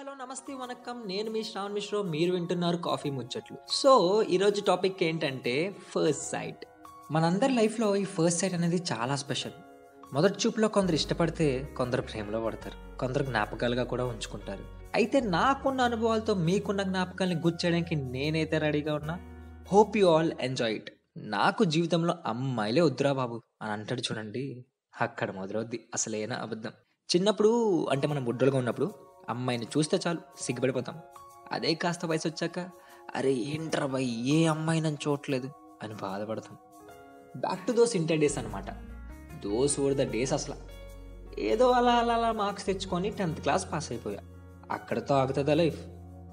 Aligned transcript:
Hello 0.00 0.14
నమస్తే 0.14 0.54
వనకం 0.54 1.02
నేను 1.06 1.30
మీ 1.30 1.42
శ్రావణ్ 1.42 1.74
మిశ్రో. 1.74 2.02
మీరు 2.02 2.32
వింటున్నారు 2.32 2.76
కాఫీ 2.76 3.10
ముచ్చట్లు. 3.10 3.56
సో 3.68 4.22
ఈరోజు 4.22 4.60
టాపిక్ 4.60 5.02
ఏంటంటే 5.02 5.76
ఫస్ట్ 5.88 6.22
సైట్. 6.22 6.64
మనందరి 7.10 7.54
లైఫ్లో 7.54 7.96
ఈ 7.96 8.04
ఫస్ట్ 8.04 8.40
సైట్ 8.40 8.54
అనేది 8.54 8.82
చాలా 8.92 9.16
స్పెషల్. 9.16 9.52
మొదటి 10.12 10.34
చూపులో 10.46 10.68
కొందరు 10.68 10.94
ఇష్టపడితే 10.94 11.74
కొందరు 11.76 12.02
ప్రేమలో 12.02 12.40
పడతారు. 12.40 12.98
కొందరు 12.98 13.24
జ్ఞాపకాలుగా 13.24 13.84
కూడా 13.84 14.04
ఉంచుకుంటారు. 14.04 14.64
అయితే 14.94 15.20
నాకున్న 15.20 15.80
అనుభవాలతో 15.80 16.34
మీకున్న 16.34 16.82
జ్ఞాపకాల్ని 16.82 17.36
గుర్చేయడానికి 17.36 17.94
నేనైతే 17.94 18.58
రెడీగా 18.58 18.94
ఉన్నా. 18.94 19.18
Hope 19.72 19.96
you 19.96 20.06
all 20.06 20.32
enjoy 20.40 20.74
it. 20.74 20.90
నాకు 21.16 21.64
జీవితంలో 21.64 22.14
అమ్మాయిలే 22.26 22.80
వద్దురా 22.80 23.12
బాబు 23.12 23.42
అని 23.62 23.72
అంటాడు 23.72 24.00
చూడండి. 24.00 24.64
అక్కడ 25.00 25.30
మొదలవుద్ది. 25.30 25.88
అసలేనా 25.94 26.36
అబద్ధం. 26.36 26.70
చిన్నప్పుడు 27.16 27.84
అంటే 27.90 28.06
మనం 28.06 28.24
బుడ్డలుగా 28.24 28.58
ఉన్నప్పుడు 28.58 29.09
అమ్మాయిని 29.30 29.66
చూస్తే 29.78 29.98
చాలు 30.06 30.18
సిగ్గుపడిపోతాం. 30.40 30.98
అదే 31.52 31.74
కాస్త 31.74 32.06
వయసు 32.06 32.28
వచ్చాక 32.28 32.58
అరే 33.16 33.32
ఏంట్రా 33.32 33.86
బాయ్ 33.86 34.08
ఏ 34.08 34.46
అమ్మాయి 34.46 34.80
నన్ను 34.80 35.08
చూడట్లేదు 35.08 35.50
అని 35.82 35.94
బాధపడతాం. 35.94 36.56
Back 37.36 37.66
to 37.66 37.72
those 37.72 37.96
inter 37.96 38.18
days 38.18 38.38
అనమాట 38.38 38.70
దోస్ 39.42 39.80
ఓర్ 39.80 39.94
ద 39.94 40.10
డేస్ 40.10 40.32
అసలు. 40.32 40.54
ఏదో 41.40 41.70
అలా 41.70 41.92
అలా 41.92 42.14
అలా 42.14 42.32
మార్క్స్ 42.32 42.66
తెచ్చుకొని 42.66 43.10
టెన్త్ 43.10 43.40
క్లాస్ 43.40 43.72
పాస్ 43.72 43.92
అయిపోయా. 43.92 44.18
అక్కడతో 44.70 45.14
ఆగుతుందా 45.14 45.54
లైఫ్. 45.54 45.80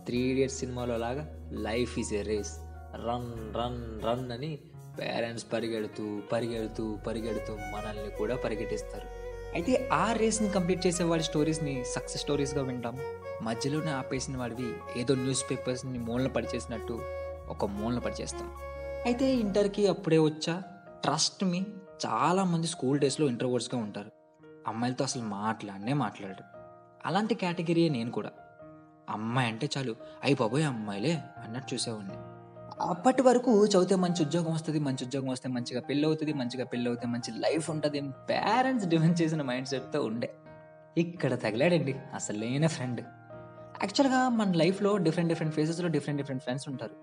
త్రీ 0.06 0.18
ఇడియట్స్ 0.18 0.58
సినిమాలో 0.58 0.98
లాగా 0.98 1.50
life 1.52 2.00
is 2.00 2.14
a 2.14 2.22
race 2.22 2.58
run 2.96 3.56
run 3.56 4.02
run 4.06 4.32
అని 4.32 4.60
పేరెంట్స్ 5.00 5.46
పరిగెడుతూ 5.54 6.22
పరిగెడుతూ 6.32 6.98
పరిగెడుతూ 7.08 7.54
మనల్ని 7.54 8.12
కూడా 8.12 8.36
పరిగెట్టిస్తారు. 8.36 9.27
అయితే 9.54 9.90
ఆ 9.94 10.12
రేస్ని 10.12 10.50
కంప్లీట్ 10.50 10.88
చేసే 10.88 11.04
వాడి 11.04 11.24
స్టోరీస్ని 11.24 11.86
సక్సెస్ 11.86 12.22
స్టోరీస్గా 12.22 12.64
వింటాం. 12.64 12.98
మధ్యలోనే 13.42 13.92
ఆపేసిన 13.92 14.38
వాడివి 14.38 15.00
ఏదో 15.00 15.16
న్యూస్ 15.16 15.52
పేపర్స్ని 15.52 16.00
మూలన 16.00 16.28
పడిచేసినట్టు 16.28 17.02
ఒక 17.50 17.66
మూలన 17.66 18.00
పడిచేస్తాం. 18.00 18.52
అయితే 19.06 19.36
ఇంటర్కి 19.36 19.88
అప్పుడే 19.88 20.18
వచ్చా? 20.18 20.62
ట్రస్ట్ 21.04 21.44
మీ 21.44 21.66
చాలామంది 22.06 22.68
స్కూల్ 22.68 23.00
డేస్లో 23.00 23.28
ఇంటర్వర్డ్స్గా 23.28 23.82
ఉంటారు. 23.82 24.12
అమ్మాయిలతో 24.68 25.04
అసలు 25.04 25.24
మాట్లాడనే 25.24 25.94
మాట్లాడరు. 25.94 26.44
అలాంటి 27.06 27.36
కేటగిరీయే 27.36 27.90
నేను 27.90 28.12
కూడా. 28.12 28.32
అమ్మాయి 29.10 29.50
అంటే 29.50 29.70
చాలు 29.78 29.96
అయ్యి 30.24 30.38
బాబోయ్ 30.40 30.64
అమ్మాయిలే 30.64 31.22
అన్నట్టు 31.44 31.74
చూసేవాడిని. 31.74 32.14
అప్పటి 32.82 33.22
వరకు 33.22 33.66
చదివితే 33.66 33.96
మంచి 33.96 34.26
ఉద్యోగం 34.26 34.54
వస్తుంది 34.54 34.80
మంచి 34.80 35.06
ఉద్యోగం 35.06 35.28
వస్తే 35.28 35.50
మంచిగా 35.50 35.82
పెళ్ళి 35.82 36.06
అవుతుంది 36.06 36.34
మంచిగా 36.34 36.66
పెళ్ళి 36.66 36.88
అవుతే 36.88 37.08
మంచి 37.08 37.40
లైఫ్ 37.40 37.70
ఉంటుంది. 37.70 38.02
పేరెంట్స్ 38.30 38.88
డిమాండ్ 38.88 39.22
చేసిన 39.22 39.42
మైండ్ 39.42 39.68
సెట్తో 39.68 40.04
ఉండే. 40.04 40.34
ఇక్కడ 40.98 41.34
తగిలాడండి 41.34 41.96
అసలు 42.16 42.38
లేని 42.38 42.68
ఫ్రెండ్ 42.68 43.02
యాక్చువల్గా 43.02 44.30
మన 44.30 44.52
లైఫ్లో 44.52 44.98
డిఫరెంట్ 44.98 45.30
డిఫరెంట్ 45.30 45.56
ఫేసెస్లో 45.56 45.88
డిఫరెంట్ 45.88 46.22
డిఫరెంట్ 46.22 46.44
ఫ్రెండ్స్ 46.44 46.70
ఉంటారు. 46.70 46.96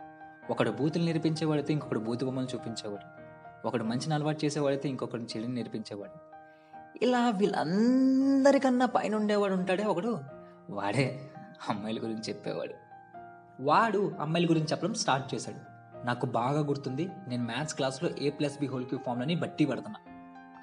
ఒకడు 0.51 0.71
బూతులు 0.71 1.05
నేర్పించేవాడితే 1.05 1.73
ఇంకొకడు 1.73 1.99
బూతు 1.99 2.25
బొమ్మలు 2.25 2.47
చూపించేవాడు. 2.55 3.25
ఒకడు 3.67 3.85
మంచిని 3.85 4.15
అలవాటు 4.15 4.45
చేసేవాడితే 4.45 4.89
ఇంకొకడు 4.89 5.23
చెడుని 5.23 5.55
నేర్పించేవాడు. 5.55 6.35
ఇలా 7.05 7.31
వీళ్ళందరికన్నా 7.31 8.87
పైన 8.87 9.15
ఉండేవాడు 9.15 9.53
ఉంటాడే 9.53 9.85
ఒకడు. 9.85 10.19
వాడే 10.71 11.31
అమ్మాయిల 11.69 11.99
గురించి 11.99 12.23
చెప్పేవాడు. 12.29 12.84
వాడు 13.61 14.17
అమ్మాయిల 14.21 14.51
గురించి 14.51 14.67
చెప్పడం 14.67 14.95
స్టార్ట్ 14.95 15.35
చేశాడు. 15.35 15.75
నాకు 16.07 16.27
బాగా 16.27 16.61
గుర్తుంది 16.61 17.11
నేను 17.29 17.45
మ్యాథ్స్ 17.45 17.75
క్లాస్లో 17.75 18.11
A 18.19 18.31
plus 18.31 18.59
B 18.59 18.67
whole 18.67 18.87
Q 18.87 18.99
ఫామ్లని 19.07 19.35
బట్టి 19.35 19.65
పడుతున్నా. 19.65 20.01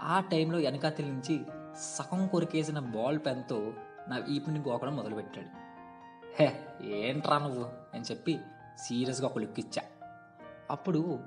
ఆ 0.01 0.19
టైంలో 0.19 0.57
వెనకాతల 0.59 1.03
నుంచి 1.03 1.45
సగం 1.79 2.27
కొరికేసిన 2.27 2.79
బాల్ 2.79 3.19
పెన్తో 3.19 3.73
నా 4.07 4.17
ఈపుని 4.29 4.59
గోకడం 4.59 4.95
మొదలుపెట్టాడు. 4.95 5.47
హే 6.39 6.65
ఏంట్రా 6.81 7.39
నువ్వు? 7.39 7.69
అని 7.93 8.03
చెప్పి 8.03 8.39
సీరియస్గా 8.77 9.27
ఒక 9.27 9.37
లుక్ 9.37 9.59
ఇచ్చా. 9.59 9.81
అప్పుడు 10.71 11.19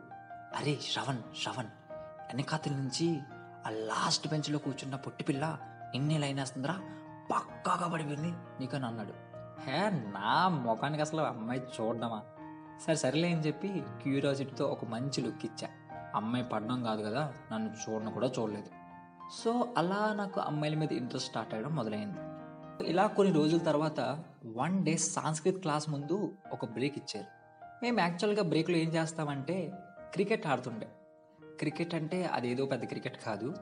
అరే 0.57 0.79
శ్రవణ్ 0.93 1.19
శ్రవణ్ 1.43 1.67
వెనకాతల 2.03 2.73
నుంచి 2.73 3.21
ఆ 3.67 3.71
లాస్ట్ 3.71 4.29
బెంచ్లో 4.29 4.59
కూర్చున్న 4.59 4.97
పొట్టిపిల్ల 4.97 5.59
ఎన్ని 5.95 6.19
లైన్ 6.19 6.39
వేస్తుందిరా? 6.39 6.81
పక్కాగా 7.31 7.89
పడిపోయింది 7.89 8.29
నీకని 8.61 8.87
అన్నాడు. 8.87 9.34
హే 9.61 9.91
నా 9.91 10.49
ముఖానికి 10.49 11.03
అసలు 11.03 11.21
అమ్మాయి 11.21 11.63
చూడడమా? 11.81 12.23
సరే 12.87 12.97
సరేలే 12.97 13.33
అని 13.33 13.41
చెప్పి 13.41 13.85
క్యూరియాసిటీతో 14.03 14.67
ఒక 14.67 14.85
మంచి 14.85 15.21
లుక్ 15.21 15.45
ఇచ్చా. 15.45 15.69
అమ్మాయి 16.15 16.45
పడడం 16.45 16.85
కాదు 16.85 17.03
కదా 17.03 17.33
నన్ను 17.53 17.73
చూడడం 17.73 18.13
కూడా 18.13 18.31
చూడలేదు. 18.39 18.67
సో 19.43 19.75
అలా 19.79 20.15
నాకు 20.15 20.41
అమ్మాయిల 20.41 20.77
మీద 20.77 20.93
ఇంట్రెస్ట్ 20.93 21.29
స్టార్ట్ 21.29 21.55
అయ్యడం 21.55 21.77
మొదలైంది. 21.77 22.19
ఇలా 22.91 23.07
కొన్ని 23.07 23.35
రోజుల 23.35 23.59
తర్వాత 23.59 24.01
వన్ 24.57 24.85
డే 24.85 24.97
సాంస్క్రిత్ 24.97 25.59
క్లాస్ 25.59 25.91
ముందు 25.91 26.33
ఒక 26.53 26.65
బ్రేక్ 26.65 26.99
ఇచ్చారు. 26.99 27.27
మేము 27.83 28.01
యాక్చువల్గా 28.01 28.43
బ్రేక్లో 28.43 28.77
ఏం 28.77 28.89
చేస్తామంటే 28.89 29.73
క్రికెట్ 30.13 30.47
ఆడుతుండే. 30.47 30.89
క్రికెట్ 31.59 31.95
అంటే 31.95 32.25
అదేదో 32.25 32.67
పెద్ద 32.67 32.85
క్రికెట్ 32.85 33.25
కాదు. 33.25 33.55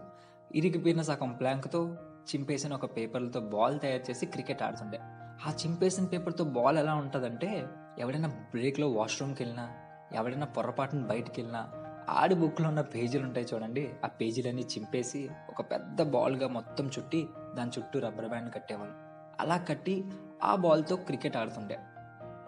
ఇరిగిపోయిన 0.54 1.02
సగం 1.02 1.32
ప్లాంక్తో 1.32 1.96
చింపేసిన 2.02 2.74
ఒక 2.74 2.96
పేపర్లతో 2.96 3.40
బాల్ 3.40 3.80
తయారు 3.80 4.10
చేసి 4.10 4.26
క్రికెట్ 4.26 4.62
ఆడుతుండే. 4.62 5.00
ఆ 5.46 5.52
చింపేసిన 5.66 6.04
పేపర్తో 6.04 6.44
బాల్ 6.44 6.78
ఎలా 6.78 6.94
ఉంటుందంటే 6.94 7.66
ఎవడైనా 7.98 8.28
బ్రేక్లో 8.28 8.88
వాష్రూమ్కి 8.88 9.42
వెళ్ళినా 9.42 9.70
ఎవడైనా 10.12 10.46
పొరపాటున 10.46 11.06
బయటికి 11.06 11.40
వెళ్ళినా 11.40 11.70
ఆడి 12.08 12.34
బుక్లో 12.34 12.68
ఉన్న 12.68 12.80
పేజీలు 12.80 13.24
ఉంటాయి 13.24 13.46
చూడండి. 13.54 13.94
ఆ 14.04 14.06
పేజీలన్నీ 14.06 14.62
చింపేసి 14.62 15.30
ఒక 15.48 15.70
పెద్ద 15.70 16.02
బాల్గా 16.02 16.48
మొత్తం 16.48 16.86
చుట్టి 16.86 17.28
దాని 17.54 17.70
చుట్టూ 17.78 17.98
రబ్బర్ 17.98 18.28
బ్యాండ్ 18.28 18.54
కట్టేవాళ్ళు. 18.54 18.94
అలా 19.40 19.56
కట్టి 19.56 20.04
ఆ 20.42 20.54
బాల్తో 20.54 20.96
క్రికెట్ 20.96 21.36
ఆడుతుండే. 21.36 21.78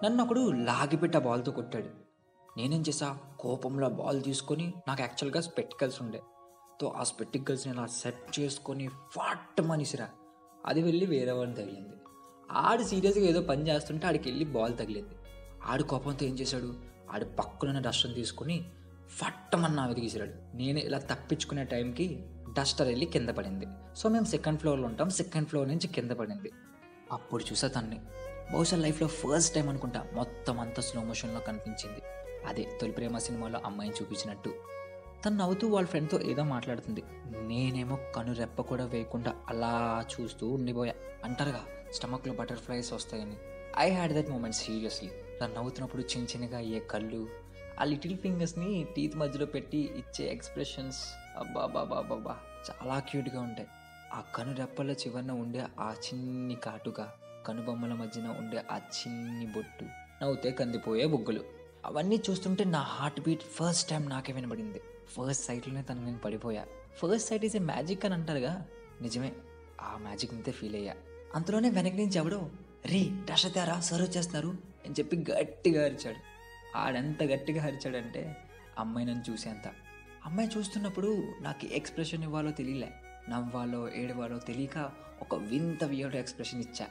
నన్ను 0.05 0.25
ఒకడు 0.25 0.41
లాగిపెట్టి 0.41 1.19
ఆ 1.19 1.21
బాల్తో 1.21 1.53
కొట్టాడు. 1.53 1.89
నేనేం 2.57 2.81
చేసా 2.81 3.19
కోపంలో 3.41 3.89
బాల్ 3.89 4.23
తీసుకొని 4.23 4.75
నాకు 4.89 5.03
యాక్చువల్గా 5.03 5.41
స్పెటికల్స్ 5.41 6.03
ఉండే. 6.03 6.23
తో 6.81 6.89
ఆ 6.89 7.03
స్పెటికల్స్ని 7.03 7.73
ఇలా 7.73 7.87
సెట్ 7.87 8.41
చేసుకొని 8.41 8.89
ఫాట్ 8.89 9.63
మనిసిరా. 9.63 10.09
అది 10.67 10.83
వెళ్ళి 10.83 11.07
వేరే 11.07 11.33
వాళ్ళని 11.33 11.57
తగిలింది. 11.57 11.97
ఆడు 12.53 12.83
సీరియస్గా 12.83 13.25
ఏదో 13.25 13.43
పని 13.43 13.69
చేస్తుంటే 13.69 14.07
ఆడికి 14.07 14.29
వెళ్ళి 14.29 14.45
బాల్ 14.45 14.77
తగిలింది. 14.77 15.15
ఆడు 15.65 15.83
కోపంతో 15.83 16.27
ఏం 16.27 16.35
చేశాడు? 16.35 16.75
ఆడు 17.11 17.25
పక్కనున్న 17.25 17.81
డస్టర్ని 17.81 18.15
తీసుకొని 18.15 18.71
ఫట్టమన్నా 19.09 19.87
వెతికిసిరాడు 19.87 20.57
నేను 20.57 20.79
ఇలా 20.79 20.99
తప్పించుకునే 20.99 21.65
టైంకి 21.65 22.27
డస్టర్ 22.59 22.89
వెళ్ళి 22.89 23.07
కింద 23.07 23.29
పడింది. 23.29 23.67
సో 23.97 24.09
మేము 24.09 24.25
సెకండ్ 24.25 24.61
ఫ్లోర్లో 24.61 24.87
ఉంటాం. 24.87 25.11
సెకండ్ 25.11 25.49
ఫ్లోర్ 25.49 25.69
నుంచి 25.69 25.87
కింద 25.87 26.11
పడింది. 26.11 26.53
అప్పుడు 27.13 27.45
చూసా 27.45 27.69
తన్ని. 27.69 28.01
బహుశా 28.53 28.77
లైఫ్లో 28.77 29.09
ఫస్ట్ 29.09 29.55
టైం 29.55 29.69
అనుకుంటా 29.69 30.07
మొత్తం 30.15 30.61
అంతా 30.61 30.83
స్లో 30.83 31.05
మోషన్లో 31.05 31.41
కనిపించింది. 31.41 32.01
అదే 32.47 32.79
తొలి 32.81 32.93
ప్రేమ 32.93 33.19
సినిమాలో 33.19 33.61
అమ్మాయిని 33.65 33.97
చూపించినట్టు. 34.03 34.55
తను 35.27 35.37
నవ్వుతూ 35.37 35.69
వాళ్ళ 35.69 35.89
ఫ్రెండ్తో 35.89 36.21
ఏదో 36.21 36.45
మాట్లాడుతుంది. 36.45 37.03
నేనేమో 37.27 37.99
కను 38.17 38.33
రెప్ప 38.33 38.63
కూడా 38.63 38.85
వేయకుండా 38.85 39.35
అలా 39.49 40.05
చూస్తూ 40.15 40.49
ఉండిపోయా. 40.49 40.95
అంటారుగా 41.25 41.67
స్టమక్లో 41.93 42.35
బటర్ఫ్లైస్ 42.35 42.93
వస్తాయని. 42.93 43.37
I 43.79 43.91
had 43.91 44.13
that 44.13 44.31
moment 44.31 44.57
seriously 44.57 45.11
తను 45.41 45.55
నవ్వుతున్నప్పుడు 45.55 46.03
చిన్న 46.03 46.27
చిన్నగా 46.27 46.59
అయ్యే 46.59 46.81
కళ్ళు 46.81 47.29
ఆ 47.81 47.85
లిటిల్ 47.85 48.19
ఫింగర్స్ని 48.19 48.87
టీత్ 48.97 49.17
మధ్యలో 49.17 49.47
పెట్టి 49.47 49.79
ఇచ్చే 49.79 50.33
ఎక్స్ప్రెషన్స్ 50.33 50.99
అబ్బా 51.39 51.67
బాబా 51.67 52.01
బాబా 52.01 52.37
చాలా 52.71 52.99
క్యూట్గా 52.99 53.41
ఉంటాయి. 53.41 53.69
ఆ 54.13 54.21
కను 54.35 54.55
రెప్పల 54.55 54.91
చివరన 54.91 55.31
ఉండే 55.31 55.67
ఆ 55.81 55.95
చిన్ని 56.07 56.55
కాటుగా 56.55 57.13
కనుబొమ్మల 57.47 57.93
మధ్యన 57.93 58.29
ఉండే 58.29 58.63
ఆ 58.73 58.77
చిన్ని 58.77 59.47
బొట్టు 59.47 59.85
నవ్వుతే 60.23 60.51
కందిపోయే 60.51 61.07
బొగ్గులు. 61.07 61.64
అవన్నీ 61.85 62.23
చూస్తుంటే 62.31 62.65
నా 62.65 62.81
హార్ట్ 62.81 63.21
బీట్ 63.21 63.43
ఫస్ట్ 63.43 63.91
టైం 63.91 64.09
నాకే 64.09 64.33
వినబడింది. 64.33 64.81
ఫస్ట్ 65.07 65.47
సైట్లోనే 65.47 65.83
తను 65.83 66.05
నేను 66.05 66.19
పడిపోయా. 66.19 66.67
First 66.95 67.29
sight 67.29 67.45
is 67.45 67.57
a 67.57 67.59
magic 67.59 68.05
అని 68.05 68.15
అంటారుగా? 68.15 68.67
నిజమే. 69.03 69.33
ఆ 69.81 69.99
మ్యాజిక్ 70.03 70.35
అయితే 70.35 70.53
ఫీల్ 70.53 70.75
అయ్యా. 70.75 70.95
అంతలోనే 71.35 71.71
వెనక 71.71 71.93
నుంచి 71.93 72.17
ఎవడో 72.17 72.51
రే 72.87 73.09
డష 73.33 73.47
సర్వ్ 73.81 74.17
చేస్తున్నారు 74.17 74.49
అని 74.87 74.93
చెప్పి 74.93 75.25
గట్టిగా 75.31 75.85
అరిచాడు. 75.85 76.17
ఆడెంత 76.79 77.23
గట్టిగా 77.23 77.65
అరిచాడంటే 77.65 78.37
అమ్మాయి 78.79 79.07
నన్ను 79.07 79.33
చూసేంత. 79.33 79.73
అమ్మాయి 80.27 80.51
చూస్తున్నప్పుడు 80.59 81.33
నాకు 81.41 81.67
ఎక్స్ప్రెషన్ 81.67 82.23
ఇవ్వాలో 82.23 82.51
తెలియలే. 82.51 82.93
నవ్వాలో 83.29 83.95
ఏడవాలో 83.95 84.39
తెలియక 84.39 84.93
ఒక 85.21 85.35
వింత 85.35 85.85
వియర్డ్ 85.85 86.17
ఎక్స్ప్రెషన్ 86.17 86.61
ఇచ్చా. 86.61 86.87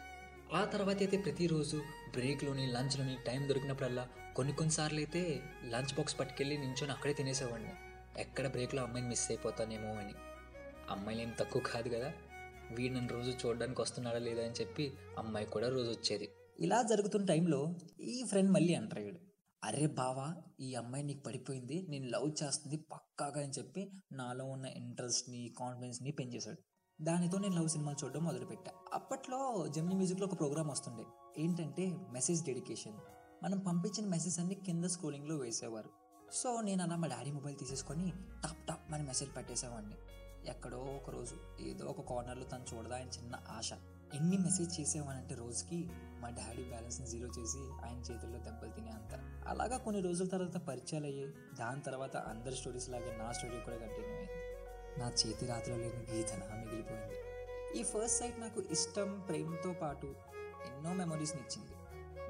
ఆ 0.54 0.66
తర్వాత 0.66 0.98
అయితే 0.98 1.18
ప్రతిరోజు 1.18 1.82
బ్రేక్లోని 2.16 2.68
లంచ్లోని 2.68 3.18
టైం 3.28 3.50
దొరికినప్పుడల్లా 3.50 4.08
కొన్ని 4.36 4.54
కొన్నిసార్లు 4.54 4.98
అయితే 4.98 5.42
లంచ్ 5.66 5.96
బాక్స్ 5.96 6.20
పట్టుకెళ్ళి 6.20 6.58
నించొని 6.58 6.92
అక్కడే 6.92 7.14
తినేసేవాడిని. 7.14 7.74
ఎక్కడ 8.22 8.48
బ్రేక్లో 8.48 8.84
అమ్మాయిని 8.84 9.10
మిస్ 9.10 9.32
అయిపోతానేమో 9.32 9.88
అని. 9.88 10.14
అమ్మాయిలు 10.90 11.22
ఏం 11.22 11.34
తక్కువ 11.40 11.62
కాదు 11.62 11.90
కదా. 11.90 12.14
వీడు 12.72 12.94
నన్ను 12.94 13.10
రోజు 13.14 13.32
చూడడానికి 13.32 13.82
వస్తున్నాడా 13.82 14.18
లేదా 14.18 14.44
అని 14.44 14.54
చెప్పి 14.62 14.94
అమ్మాయి 15.18 15.46
కూడా 15.46 15.70
రోజు 15.70 15.90
వచ్చేది. 15.90 16.30
ఇలా 16.60 16.82
జరుగుతున్న 16.82 17.26
టైంలో 17.26 17.76
ఈ 18.02 18.24
ఫ్రెండ్ 18.30 18.52
మళ్ళీ 18.52 18.74
అంటాడు 18.74 19.20
అరే 19.64 19.88
బావా 19.88 20.36
ఈ 20.60 20.74
అమ్మాయి 20.74 21.04
నీకు 21.04 21.24
పడిపోయింది 21.24 21.86
నేను 21.90 22.08
లవ్ 22.10 22.44
చేస్తుంది 22.44 22.78
పక్కాగా 22.78 23.42
అని 23.42 23.52
చెప్పి 23.60 23.92
నాలో 24.12 24.46
ఉన్న 24.46 24.66
ఇంట్రెస్ట్ని 24.66 25.54
కాన్ఫిడెన్స్ని 25.60 26.12
పెంచేశాడు. 26.12 26.73
దానితో 27.04 27.38
నేను 27.38 27.56
లవ్ 27.56 27.70
సినిమాలు 27.70 28.06
చూడడం 28.06 28.24
మొదలుపెట్టా. 28.24 28.72
అప్పట్లో 28.94 29.68
జెమిని 29.68 29.96
మ్యూజిక్లో 29.96 30.28
ఒక 30.28 30.40
ప్రోగ్రామ్ 30.40 30.70
వస్తుండే. 30.70 31.06
ఏంటంటే 31.38 31.98
మెసేజ్ 32.12 32.46
డెడికేషన్. 32.46 32.94
మనం 33.44 33.60
పంపించిన 33.60 34.08
మెసేజ్ 34.08 34.40
అన్ని 34.40 34.56
కింద 34.56 34.86
స్క్రోలింగ్లో 34.86 35.36
వేసేవారు. 35.36 35.90
సో 36.34 36.62
నేను 36.62 36.84
అలా 36.84 36.96
మా 36.96 37.08
డాడీ 37.08 37.32
మొబైల్ 37.32 37.58
తీసేసుకొని 37.58 38.14
టాప్ 38.44 38.68
టాప్ 38.68 38.92
మన 38.92 39.02
మెసేజ్ 39.02 39.36
పెట్టేసేవాడిని. 39.36 39.96
ఎక్కడో 40.50 40.78
ఒక 40.78 41.10
రోజు 41.10 41.62
ఏదో 41.62 41.86
ఒక 41.86 42.10
కార్నర్లో 42.10 42.44
తను 42.44 42.66
చూడదా 42.76 42.96
అని 42.96 43.10
చిన్న 43.10 43.40
ఆశ. 43.50 43.74
ఎన్ని 44.14 44.38
మెసేజ్ 44.38 44.80
చేసేవానంటే 44.80 45.36
రోజుకి 45.36 45.90
మా 45.94 46.30
డాడీ 46.30 46.64
బ్యాలెన్స్ని 46.64 47.08
జీరో 47.08 47.28
చేసి 47.28 47.58
ఆయన 47.58 47.98
చేతుల్లో 47.98 48.40
దెబ్బలు 48.40 48.72
తినే 48.72 48.90
అంత. 48.90 49.44
అలాగా 49.48 49.78
కొన్ని 49.78 50.02
రోజుల 50.02 50.28
తర్వాత 50.28 50.58
పరిచయాలు 50.58 51.06
అయ్యాయి 51.06 51.34
దాని 51.60 51.82
తర్వాత 51.82 52.18
అందరి 52.18 52.56
స్టోరీస్ 52.56 52.90
లాగే 52.90 53.18
నా 53.18 53.32
స్టోరీ 53.32 53.60
కూడా 53.60 53.78
కంటిన్యూ 53.78 54.12
అయింది. 54.12 54.43
నా 55.00 55.08
చేతి 55.10 55.46
రాత్రిలో 55.46 55.78
లేని 55.78 56.16
గీతన 56.16 56.42
మిగిలిపోయింది. 56.54 57.18
ఈ 57.80 57.84
ఫస్ట్ 57.84 58.20
సైట్ 58.20 58.40
నాకు 58.40 58.64
ఇష్టం 58.72 59.20
ప్రేమతో 59.20 59.74
పాటు 59.74 60.16
ఎన్నో 60.68 60.94
మెమరీస్ని 60.94 61.42
ఇచ్చింది. 61.42 61.76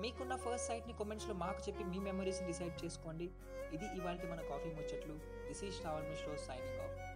మీకున్న 0.02 0.36
ఫస్ట్ 0.36 0.68
సైట్ని 0.68 0.94
కామెంట్స్లో 0.94 1.34
మాకు 1.34 1.70
చెప్పి 1.70 1.84
మీ 1.84 2.00
మెమరీస్ని 2.00 2.48
డిసైడ్ 2.48 2.86
చేసుకోండి. 2.86 3.30
ఇది 3.74 3.86
ఇవాళ 3.86 4.16
మన 4.32 4.42
కాఫీ 4.42 4.70
ముచ్చట్లు. 4.70 5.16
This 5.48 5.64
is 5.64 5.76
Shravan 5.76 6.10
Mishro 6.10 6.36
signing 6.36 6.80
off 6.80 7.13